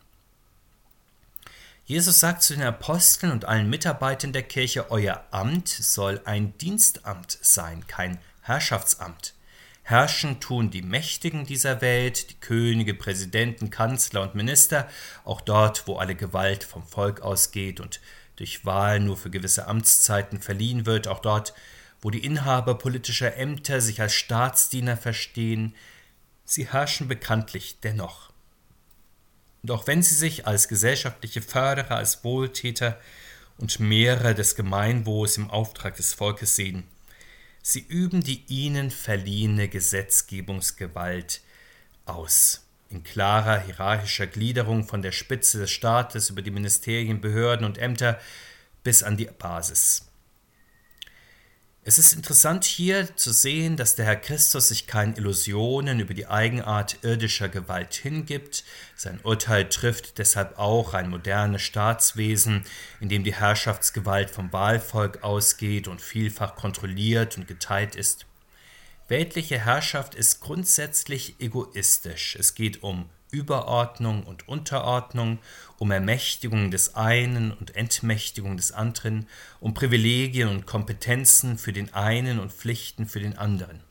Jesus 1.86 2.20
sagt 2.20 2.42
zu 2.42 2.56
den 2.56 2.64
Aposteln 2.64 3.32
und 3.32 3.46
allen 3.46 3.70
Mitarbeitern 3.70 4.34
der 4.34 4.42
Kirche, 4.42 4.90
euer 4.90 5.24
Amt 5.30 5.68
soll 5.68 6.22
ein 6.26 6.58
Dienstamt 6.58 7.38
sein, 7.40 7.86
kein 7.86 8.18
Herrschaftsamt. 8.42 9.36
Herrschen 9.84 10.40
tun 10.40 10.72
die 10.72 10.82
Mächtigen 10.82 11.46
dieser 11.46 11.82
Welt, 11.82 12.30
die 12.30 12.40
Könige, 12.40 12.94
Präsidenten, 12.94 13.70
Kanzler 13.70 14.22
und 14.22 14.34
Minister, 14.34 14.88
auch 15.26 15.42
dort, 15.42 15.88
wo 15.88 15.98
alle 15.98 16.16
Gewalt 16.16 16.64
vom 16.64 16.88
Volk 16.88 17.22
ausgeht 17.22 17.82
und 17.82 18.00
durch 18.38 18.66
Wahl 18.66 19.02
nur 19.02 19.18
für 19.18 19.30
gewisse 19.30 19.68
Amtszeiten 19.68 20.40
verliehen 20.40 20.86
wird, 20.86 21.10
auch 21.10 21.20
dort, 21.20 21.54
wo 22.02 22.10
die 22.10 22.24
Inhaber 22.24 22.78
politischer 22.78 23.36
Ämter 23.36 23.82
sich 23.82 24.02
als 24.02 24.14
Staatsdiener 24.14 24.96
verstehen, 24.96 25.76
sie 26.46 26.72
herrschen 26.72 27.10
bekanntlich 27.10 27.80
dennoch. 27.82 28.32
Und 29.64 29.72
auch 29.72 29.86
wenn 29.86 30.02
sie 30.02 30.16
sich 30.16 30.48
als 30.48 30.70
gesellschaftliche 30.70 31.42
Förderer, 31.42 31.96
als 31.96 32.24
Wohltäter 32.24 33.00
und 33.58 33.80
Mehrer 33.80 34.34
des 34.34 34.56
Gemeinwohls 34.56 35.38
im 35.38 35.50
Auftrag 35.50 35.96
des 35.96 36.14
Volkes 36.14 36.56
sehen, 36.56 36.84
Sie 37.66 37.80
üben 37.80 38.22
die 38.22 38.44
ihnen 38.50 38.92
verliehene 38.92 39.70
Gesetzgebungsgewalt 39.70 41.42
aus. 42.06 42.68
In 42.90 43.04
klarer 43.04 43.62
hierarchischer 43.62 44.28
Gliederung 44.28 44.86
von 44.86 45.02
der 45.02 45.14
Spitze 45.14 45.60
des 45.60 45.72
Staates 45.72 46.30
über 46.30 46.42
die 46.42 46.52
Ministerien, 46.52 47.22
Behörden 47.22 47.66
und 47.66 47.78
Ämter 47.78 48.20
bis 48.84 49.02
an 49.02 49.16
die 49.16 49.30
Basis. 49.40 50.06
Es 51.86 51.98
ist 51.98 52.14
interessant 52.14 52.64
hier 52.64 53.14
zu 53.18 53.34
sehen, 53.34 53.76
dass 53.76 53.96
der 53.96 54.06
Herr 54.06 54.16
Christus 54.16 54.70
sich 54.70 54.88
keinen 54.88 55.18
Illusionen 55.18 56.00
über 56.00 56.14
die 56.14 56.28
Eigenart 56.28 57.04
irdischer 57.04 57.50
Gewalt 57.50 57.94
hingibt. 57.94 58.64
Sein 58.96 59.20
Urteil 59.22 59.68
trifft 59.68 60.18
deshalb 60.18 60.58
auch 60.58 60.94
ein 60.94 61.10
modernes 61.10 61.62
Staatswesen, 61.62 62.64
in 63.02 63.10
dem 63.10 63.26
die 63.26 63.36
Herrschaftsgewalt 63.36 64.30
vom 64.30 64.54
Wahlvolk 64.54 65.24
ausgeht 65.24 65.90
und 65.90 66.00
vielfach 66.00 66.56
kontrolliert 66.56 67.38
und 67.38 67.50
geteilt 67.50 67.98
ist. 67.98 68.28
Weltliche 69.10 69.60
Herrschaft 69.60 70.16
ist 70.16 70.40
grundsätzlich 70.40 71.36
egoistisch. 71.40 72.38
Es 72.40 72.56
geht 72.56 72.84
um 72.84 73.10
Überordnung 73.32 74.24
und 74.24 74.48
Unterordnung, 74.48 75.40
um 75.78 75.92
Ermächtigung 75.92 76.72
des 76.72 76.96
einen 76.96 77.52
und 77.52 77.76
Entmächtigung 77.76 78.56
des 78.56 78.72
anderen, 78.72 79.28
um 79.60 79.74
Privilegien 79.74 80.48
und 80.48 80.66
Kompetenzen 80.66 81.58
für 81.58 81.74
den 81.74 81.94
einen 81.94 82.40
und 82.40 82.54
Pflichten 82.54 83.06
für 83.06 83.20
den 83.20 83.38
anderen. 83.38 83.82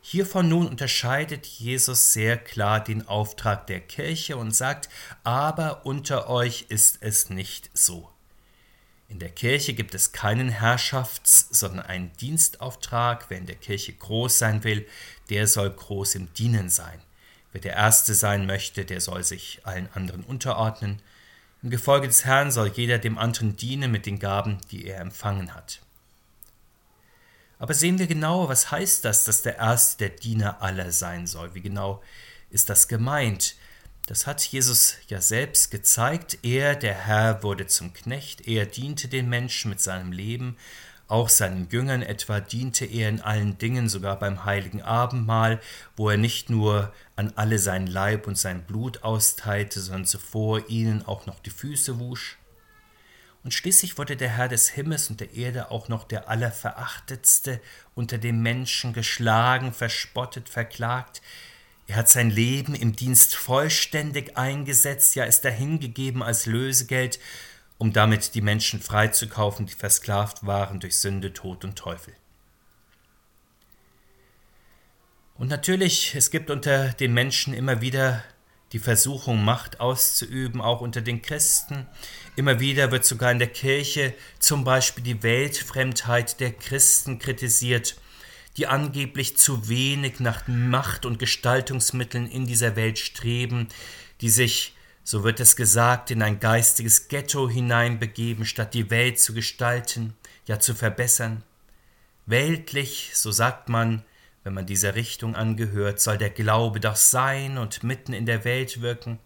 Hiervon 0.00 0.48
nun 0.48 0.66
unterscheidet 0.66 1.44
Jesus 1.46 2.12
sehr 2.12 2.38
klar 2.38 2.82
den 2.82 3.06
Auftrag 3.06 3.66
der 3.66 3.80
Kirche 3.80 4.36
und 4.36 4.54
sagt, 4.54 4.88
aber 5.24 5.84
unter 5.84 6.30
euch 6.30 6.66
ist 6.68 6.98
es 7.00 7.28
nicht 7.28 7.70
so. 7.74 8.13
In 9.08 9.18
der 9.18 9.30
Kirche 9.30 9.74
gibt 9.74 9.94
es 9.94 10.12
keinen 10.12 10.48
Herrschafts-, 10.48 11.48
sondern 11.50 11.86
einen 11.86 12.12
Dienstauftrag. 12.16 13.26
Wer 13.28 13.38
in 13.38 13.46
der 13.46 13.56
Kirche 13.56 13.92
groß 13.92 14.38
sein 14.38 14.64
will, 14.64 14.86
der 15.30 15.46
soll 15.46 15.70
groß 15.70 16.14
im 16.16 16.32
Dienen 16.34 16.70
sein. 16.70 17.00
Wer 17.52 17.60
der 17.60 17.74
Erste 17.74 18.14
sein 18.14 18.46
möchte, 18.46 18.84
der 18.84 19.00
soll 19.00 19.22
sich 19.22 19.60
allen 19.64 19.88
anderen 19.94 20.24
unterordnen. 20.24 21.00
Im 21.62 21.70
Gefolge 21.70 22.08
des 22.08 22.24
Herrn 22.24 22.50
soll 22.50 22.68
jeder 22.74 22.98
dem 22.98 23.16
anderen 23.16 23.56
dienen 23.56 23.90
mit 23.90 24.06
den 24.06 24.18
Gaben, 24.18 24.58
die 24.70 24.86
er 24.86 25.00
empfangen 25.00 25.54
hat. 25.54 25.80
Aber 27.58 27.72
sehen 27.72 27.98
wir 27.98 28.06
genauer, 28.06 28.48
was 28.48 28.70
heißt 28.70 29.04
das, 29.04 29.24
dass 29.24 29.42
der 29.42 29.56
Erste 29.56 30.08
der 30.08 30.16
Diener 30.18 30.60
aller 30.60 30.92
sein 30.92 31.26
soll? 31.26 31.54
Wie 31.54 31.62
genau 31.62 32.02
ist 32.50 32.68
das 32.68 32.88
gemeint? 32.88 33.54
Das 34.06 34.26
hat 34.26 34.42
Jesus 34.42 34.96
ja 35.08 35.22
selbst 35.22 35.70
gezeigt. 35.70 36.38
Er, 36.42 36.76
der 36.76 36.94
Herr, 36.94 37.42
wurde 37.42 37.66
zum 37.66 37.94
Knecht, 37.94 38.46
er 38.46 38.66
diente 38.66 39.08
den 39.08 39.30
Menschen 39.30 39.70
mit 39.70 39.80
seinem 39.80 40.12
Leben, 40.12 40.58
auch 41.08 41.30
seinen 41.30 41.68
Jüngern 41.70 42.02
etwa 42.02 42.40
diente 42.40 42.84
er 42.84 43.08
in 43.08 43.22
allen 43.22 43.56
Dingen, 43.56 43.88
sogar 43.88 44.18
beim 44.18 44.44
heiligen 44.44 44.82
Abendmahl, 44.82 45.60
wo 45.96 46.10
er 46.10 46.18
nicht 46.18 46.50
nur 46.50 46.92
an 47.16 47.32
alle 47.36 47.58
sein 47.58 47.86
Leib 47.86 48.26
und 48.26 48.36
sein 48.36 48.64
Blut 48.64 49.02
austeilte, 49.02 49.80
sondern 49.80 50.06
zuvor 50.06 50.68
ihnen 50.68 51.04
auch 51.06 51.24
noch 51.24 51.40
die 51.40 51.50
Füße 51.50 51.98
wusch. 51.98 52.36
Und 53.42 53.52
schließlich 53.52 53.96
wurde 53.96 54.16
der 54.16 54.30
Herr 54.30 54.48
des 54.48 54.70
Himmels 54.70 55.08
und 55.08 55.20
der 55.20 55.34
Erde 55.34 55.70
auch 55.70 55.88
noch 55.88 56.04
der 56.04 56.28
Allerverachtetste 56.28 57.60
unter 57.94 58.18
den 58.18 58.42
Menschen 58.42 58.92
geschlagen, 58.92 59.72
verspottet, 59.72 60.48
verklagt. 60.48 61.22
Er 61.86 61.96
hat 61.96 62.08
sein 62.08 62.30
Leben 62.30 62.74
im 62.74 62.96
Dienst 62.96 63.34
vollständig 63.34 64.36
eingesetzt, 64.36 65.14
ja 65.14 65.24
ist 65.24 65.44
dahingegeben 65.44 66.22
als 66.22 66.46
Lösegeld 66.46 67.18
um 67.78 67.92
damit 67.92 68.34
die 68.34 68.40
Menschen 68.40 68.80
freizukaufen, 68.80 69.66
die 69.66 69.74
versklavt 69.74 70.46
waren 70.46 70.80
durch 70.80 70.98
Sünde, 70.98 71.32
Tod 71.32 71.64
und 71.64 71.76
Teufel. 71.76 72.14
Und 75.34 75.48
natürlich, 75.48 76.14
es 76.14 76.30
gibt 76.30 76.50
unter 76.50 76.92
den 76.92 77.12
Menschen 77.12 77.54
immer 77.54 77.80
wieder 77.80 78.22
die 78.72 78.78
Versuchung, 78.78 79.44
Macht 79.44 79.80
auszuüben, 79.80 80.60
auch 80.60 80.80
unter 80.80 81.00
den 81.00 81.22
Christen. 81.22 81.86
Immer 82.36 82.60
wieder 82.60 82.90
wird 82.92 83.04
sogar 83.04 83.32
in 83.32 83.38
der 83.38 83.48
Kirche 83.48 84.14
zum 84.38 84.64
Beispiel 84.64 85.02
die 85.02 85.22
Weltfremdheit 85.22 86.40
der 86.40 86.52
Christen 86.52 87.18
kritisiert, 87.18 87.96
die 88.56 88.66
angeblich 88.66 89.36
zu 89.36 89.68
wenig 89.68 90.20
nach 90.20 90.46
Macht 90.46 91.06
und 91.06 91.18
Gestaltungsmitteln 91.18 92.26
in 92.26 92.46
dieser 92.46 92.76
Welt 92.76 92.98
streben, 92.98 93.68
die 94.20 94.30
sich 94.30 94.74
so 95.06 95.22
wird 95.22 95.38
es 95.38 95.54
gesagt, 95.54 96.10
in 96.10 96.22
ein 96.22 96.40
geistiges 96.40 97.08
Ghetto 97.08 97.48
hineinbegeben, 97.48 98.46
statt 98.46 98.72
die 98.72 98.90
Welt 98.90 99.20
zu 99.20 99.34
gestalten, 99.34 100.14
ja 100.46 100.58
zu 100.58 100.74
verbessern. 100.74 101.42
Weltlich, 102.24 103.10
so 103.12 103.30
sagt 103.30 103.68
man, 103.68 104.02
wenn 104.44 104.54
man 104.54 104.64
dieser 104.64 104.94
Richtung 104.94 105.36
angehört, 105.36 106.00
soll 106.00 106.16
der 106.16 106.30
Glaube 106.30 106.80
doch 106.80 106.96
sein 106.96 107.58
und 107.58 107.82
mitten 107.82 108.14
in 108.14 108.24
der 108.24 108.46
Welt 108.46 108.80
wirken. 108.80 109.18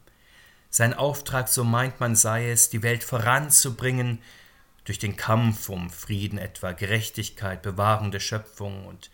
Sein 0.68 0.94
Auftrag, 0.94 1.48
so 1.48 1.62
meint 1.62 2.00
man, 2.00 2.16
sei 2.16 2.50
es, 2.50 2.70
die 2.70 2.82
Welt 2.82 3.04
voranzubringen 3.04 4.18
durch 4.84 4.98
den 4.98 5.16
Kampf 5.16 5.68
um 5.68 5.90
Frieden 5.90 6.38
etwa, 6.38 6.72
Gerechtigkeit, 6.72 7.62
Bewahrung 7.62 8.10
der 8.10 8.20
Schöpfung 8.20 8.84
und 8.86 9.10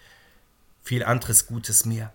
viel 0.85 1.05
anderes 1.05 1.47
Gutes 1.47 1.85
mehr. 1.85 2.13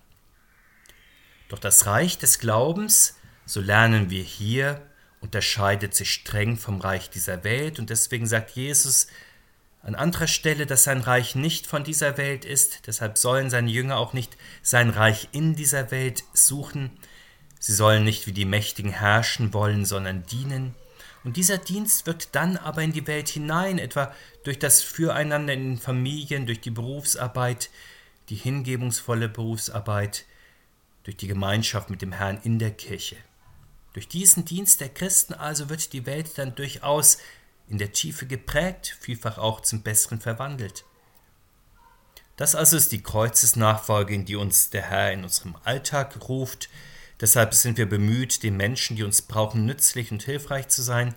Doch 1.49 1.59
das 1.59 1.85
Reich 1.85 2.17
des 2.17 2.39
Glaubens, 2.39 3.17
so 3.45 3.59
lernen 3.59 4.09
wir 4.09 4.23
hier, 4.23 4.81
unterscheidet 5.19 5.95
sich 5.95 6.13
streng 6.13 6.55
vom 6.57 6.79
Reich 6.79 7.09
dieser 7.09 7.43
Welt. 7.43 7.79
Und 7.79 7.89
deswegen 7.89 8.27
sagt 8.27 8.51
Jesus 8.51 9.07
an 9.81 9.95
anderer 9.95 10.27
Stelle, 10.27 10.65
dass 10.65 10.83
sein 10.83 11.01
Reich 11.01 11.35
nicht 11.35 11.65
von 11.65 11.83
dieser 11.83 12.17
Welt 12.17 12.45
ist, 12.45 12.87
deshalb 12.87 13.17
sollen 13.17 13.49
seine 13.49 13.71
Jünger 13.71 13.97
auch 13.97 14.13
nicht 14.13 14.37
sein 14.61 14.89
Reich 14.89 15.29
in 15.31 15.55
dieser 15.55 15.89
Welt 15.91 16.23
suchen, 16.33 16.91
sie 17.59 17.73
sollen 17.73 18.03
nicht 18.03 18.27
wie 18.27 18.33
die 18.33 18.45
Mächtigen 18.45 18.91
herrschen 18.91 19.53
wollen, 19.53 19.85
sondern 19.85 20.25
dienen, 20.25 20.75
und 21.23 21.35
dieser 21.35 21.57
Dienst 21.57 22.07
wirkt 22.07 22.29
dann 22.33 22.57
aber 22.57 22.81
in 22.81 22.93
die 22.93 23.05
Welt 23.07 23.27
hinein, 23.27 23.77
etwa 23.77 24.13
durch 24.43 24.57
das 24.57 24.81
Füreinander 24.81 25.53
in 25.53 25.71
den 25.71 25.77
Familien, 25.77 26.45
durch 26.45 26.61
die 26.61 26.71
Berufsarbeit, 26.71 27.69
die 28.29 28.35
hingebungsvolle 28.35 29.29
Berufsarbeit, 29.29 30.25
durch 31.03 31.17
die 31.17 31.27
Gemeinschaft 31.27 31.89
mit 31.89 32.01
dem 32.01 32.11
Herrn 32.11 32.39
in 32.43 32.59
der 32.59 32.71
Kirche. 32.71 33.15
Durch 33.93 34.07
diesen 34.07 34.45
Dienst 34.45 34.81
der 34.81 34.89
Christen 34.89 35.33
also 35.33 35.69
wird 35.69 35.93
die 35.93 36.05
Welt 36.05 36.37
dann 36.37 36.55
durchaus 36.55 37.17
in 37.67 37.77
der 37.77 37.91
Tiefe 37.91 38.27
geprägt, 38.27 38.97
vielfach 38.99 39.37
auch 39.37 39.61
zum 39.61 39.81
Besseren 39.81 40.19
verwandelt. 40.19 40.85
Das 42.35 42.55
also 42.55 42.77
ist 42.77 42.91
die 42.91 43.03
Kreuzesnachfolge, 43.03 44.13
in 44.13 44.25
die 44.25 44.35
uns 44.35 44.69
der 44.69 44.83
Herr 44.83 45.11
in 45.11 45.23
unserem 45.23 45.55
Alltag 45.63 46.29
ruft, 46.29 46.69
Deshalb 47.19 47.53
sind 47.53 47.77
wir 47.77 47.87
bemüht, 47.87 48.43
den 48.43 48.55
Menschen, 48.55 48.95
die 48.95 49.03
uns 49.03 49.21
brauchen, 49.21 49.65
nützlich 49.65 50.11
und 50.11 50.23
hilfreich 50.23 50.69
zu 50.69 50.81
sein. 50.81 51.15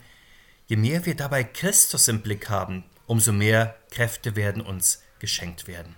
Je 0.67 0.77
mehr 0.77 1.07
wir 1.07 1.15
dabei 1.15 1.45
Christus 1.45 2.09
im 2.09 2.23
Blick 2.23 2.49
haben, 2.49 2.85
umso 3.07 3.33
mehr 3.33 3.77
Kräfte 3.91 4.35
werden 4.35 4.63
uns 4.63 5.03
geschenkt 5.21 5.69
werden. 5.69 5.95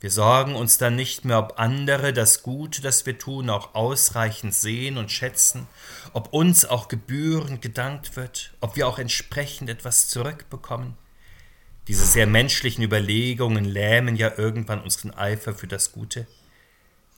Wir 0.00 0.10
sorgen 0.10 0.56
uns 0.56 0.78
dann 0.78 0.96
nicht 0.96 1.26
mehr, 1.26 1.38
ob 1.38 1.60
andere 1.60 2.14
das 2.14 2.42
Gute, 2.42 2.80
das 2.80 3.04
wir 3.04 3.18
tun, 3.18 3.50
auch 3.50 3.74
ausreichend 3.74 4.54
sehen 4.54 4.96
und 4.96 5.12
schätzen, 5.12 5.66
ob 6.14 6.32
uns 6.32 6.64
auch 6.64 6.88
gebührend 6.88 7.60
gedankt 7.60 8.16
wird, 8.16 8.54
ob 8.60 8.76
wir 8.76 8.88
auch 8.88 8.98
entsprechend 8.98 9.68
etwas 9.68 10.08
zurückbekommen. 10.08 10.96
Diese 11.86 12.06
sehr 12.06 12.26
menschlichen 12.26 12.82
Überlegungen 12.82 13.66
lähmen 13.66 14.16
ja 14.16 14.32
irgendwann 14.38 14.80
unseren 14.80 15.12
Eifer 15.12 15.54
für 15.54 15.66
das 15.66 15.92
Gute. 15.92 16.26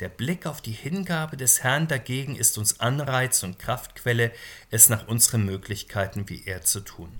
Der 0.00 0.08
Blick 0.08 0.46
auf 0.46 0.60
die 0.60 0.72
Hingabe 0.72 1.36
des 1.36 1.62
Herrn 1.62 1.86
dagegen 1.86 2.34
ist 2.34 2.58
uns 2.58 2.80
Anreiz 2.80 3.44
und 3.44 3.60
Kraftquelle, 3.60 4.32
es 4.70 4.88
nach 4.88 5.06
unseren 5.06 5.44
Möglichkeiten 5.44 6.28
wie 6.28 6.42
er 6.46 6.62
zu 6.62 6.80
tun. 6.80 7.12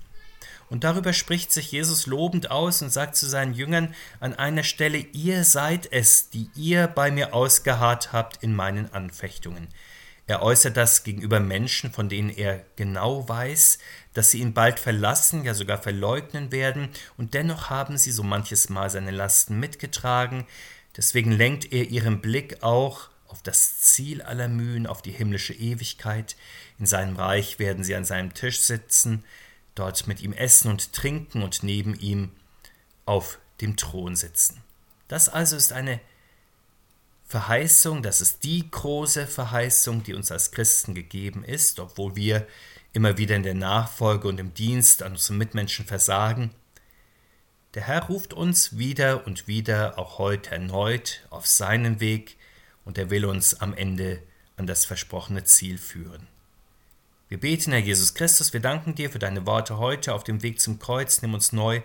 Und 0.73 0.83
darüber 0.83 1.13
spricht 1.13 1.51
sich 1.51 1.71
Jesus 1.71 2.07
lobend 2.07 2.49
aus 2.49 2.81
und 2.81 2.89
sagt 2.89 3.15
zu 3.15 3.27
seinen 3.27 3.53
Jüngern 3.53 3.93
an 4.19 4.33
einer 4.33 4.63
Stelle, 4.63 4.97
ihr 4.97 5.43
seid 5.43 5.87
es, 5.91 6.31
die 6.31 6.49
ihr 6.55 6.87
bei 6.87 7.11
mir 7.11 7.35
ausgeharrt 7.35 8.11
habt 8.11 8.41
in 8.41 8.55
meinen 8.55 8.91
Anfechtungen. 8.91 9.67
Er 10.25 10.41
äußert 10.41 10.75
das 10.75 11.03
gegenüber 11.03 11.39
Menschen, 11.39 11.91
von 11.91 12.09
denen 12.09 12.31
er 12.31 12.65
genau 12.75 13.29
weiß, 13.29 13.77
dass 14.13 14.31
sie 14.31 14.39
ihn 14.39 14.55
bald 14.55 14.79
verlassen, 14.79 15.43
ja 15.43 15.53
sogar 15.53 15.77
verleugnen 15.77 16.51
werden, 16.51 16.89
und 17.17 17.35
dennoch 17.35 17.69
haben 17.69 17.97
sie 17.99 18.11
so 18.11 18.23
manches 18.23 18.69
Mal 18.69 18.89
seine 18.89 19.11
Lasten 19.11 19.59
mitgetragen, 19.59 20.47
Deswegen 20.95 21.31
lenkt 21.31 21.71
er 21.71 21.89
ihren 21.89 22.21
Blick 22.21 22.61
auch 22.61 23.09
auf 23.27 23.41
das 23.41 23.79
Ziel 23.79 24.21
aller 24.21 24.47
Mühen, 24.47 24.85
auf 24.85 25.01
die 25.01 25.11
himmlische 25.11 25.53
Ewigkeit. 25.53 26.35
In 26.77 26.85
seinem 26.85 27.15
Reich 27.15 27.57
werden 27.57 27.83
sie 27.83 27.95
an 27.95 28.05
seinem 28.05 28.33
Tisch 28.33 28.59
sitzen, 28.59 29.23
dort 29.75 30.07
mit 30.07 30.21
ihm 30.21 30.33
essen 30.33 30.69
und 30.69 30.93
trinken 30.93 31.43
und 31.43 31.63
neben 31.63 31.99
ihm 31.99 32.31
auf 33.05 33.39
dem 33.61 33.75
Thron 33.75 34.15
sitzen. 34.15 34.61
Das 35.07 35.29
also 35.29 35.55
ist 35.55 35.73
eine 35.73 35.99
Verheißung, 37.25 38.03
das 38.03 38.21
ist 38.21 38.43
die 38.43 38.69
große 38.69 39.25
Verheißung, 39.27 40.03
die 40.03 40.13
uns 40.13 40.31
als 40.31 40.51
Christen 40.51 40.93
gegeben 40.93 41.43
ist, 41.43 41.79
obwohl 41.79 42.15
wir 42.15 42.47
immer 42.93 43.17
wieder 43.17 43.35
in 43.35 43.43
der 43.43 43.55
Nachfolge 43.55 44.27
und 44.27 44.39
im 44.39 44.53
Dienst 44.53 45.01
an 45.01 45.13
unseren 45.13 45.37
Mitmenschen 45.37 45.85
versagen. 45.85 46.51
Der 47.73 47.87
Herr 47.87 48.03
ruft 48.03 48.33
uns 48.33 48.77
wieder 48.77 49.25
und 49.25 49.47
wieder, 49.47 49.97
auch 49.97 50.19
heute 50.19 50.51
erneut, 50.51 51.25
auf 51.31 51.47
seinen 51.47 51.99
Weg 51.99 52.37
und 52.85 52.99
er 52.99 53.09
will 53.09 53.25
uns 53.25 53.59
am 53.59 53.73
Ende 53.73 54.21
an 54.57 54.67
das 54.67 54.85
versprochene 54.85 55.43
Ziel 55.43 55.79
führen. 55.79 56.27
Wir 57.33 57.39
beten, 57.39 57.71
Herr 57.71 57.79
Jesus 57.79 58.13
Christus, 58.13 58.53
wir 58.53 58.59
danken 58.59 58.93
dir 58.93 59.09
für 59.09 59.17
deine 59.17 59.47
Worte 59.47 59.79
heute 59.79 60.13
auf 60.13 60.23
dem 60.23 60.43
Weg 60.43 60.61
zum 60.61 60.77
Kreuz. 60.77 61.23
Nimm 61.23 61.33
uns 61.33 61.51
neu 61.51 61.81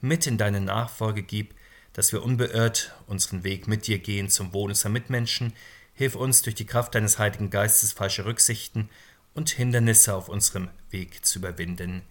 mit 0.00 0.28
in 0.28 0.38
deine 0.38 0.60
Nachfolge, 0.60 1.24
gib, 1.24 1.56
dass 1.92 2.12
wir 2.12 2.22
unbeirrt 2.22 2.94
unseren 3.08 3.42
Weg 3.42 3.66
mit 3.66 3.88
dir 3.88 3.98
gehen 3.98 4.28
zum 4.28 4.52
Wohl 4.52 4.70
unserer 4.70 4.90
Mitmenschen. 4.90 5.54
Hilf 5.94 6.14
uns 6.14 6.42
durch 6.42 6.54
die 6.54 6.66
Kraft 6.66 6.94
deines 6.94 7.18
Heiligen 7.18 7.50
Geistes 7.50 7.90
falsche 7.90 8.26
Rücksichten 8.26 8.90
und 9.34 9.50
Hindernisse 9.50 10.14
auf 10.14 10.28
unserem 10.28 10.68
Weg 10.90 11.26
zu 11.26 11.40
überwinden. 11.40 12.02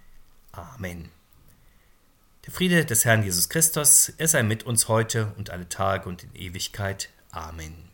Amen. 0.51 1.11
Der 2.45 2.51
Friede 2.51 2.83
des 2.83 3.05
Herrn 3.05 3.23
Jesus 3.23 3.47
Christus, 3.47 4.11
er 4.17 4.27
sei 4.27 4.43
mit 4.43 4.63
uns 4.63 4.89
heute 4.89 5.31
und 5.37 5.49
alle 5.49 5.69
Tage 5.69 6.09
und 6.09 6.25
in 6.25 6.35
Ewigkeit. 6.35 7.07
Amen. 7.31 7.90